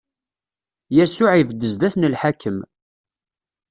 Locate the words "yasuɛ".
0.95-1.33